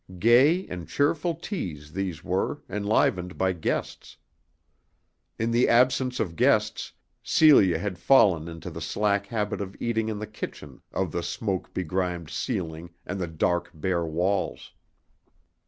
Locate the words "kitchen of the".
10.25-11.21